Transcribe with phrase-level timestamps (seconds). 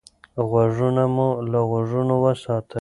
[0.49, 2.69] غوږونه مو له غږونو وساتئ.